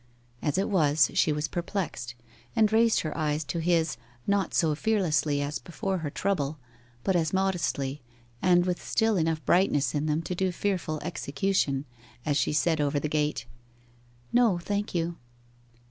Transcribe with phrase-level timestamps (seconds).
[0.41, 2.15] As it was, she was perplexed,
[2.55, 6.57] and raised her eyes to his, not so fearlessly as before her trouble,
[7.03, 8.01] but as modestly,
[8.41, 11.85] and with still enough brightness in them to do fearful execution
[12.25, 13.45] as she said over the gate
[14.33, 15.17] 'No, thank you.